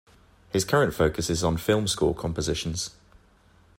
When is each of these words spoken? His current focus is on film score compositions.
His 0.51 0.65
current 0.65 0.95
focus 0.95 1.29
is 1.29 1.43
on 1.43 1.57
film 1.57 1.87
score 1.87 2.15
compositions. 2.15 2.89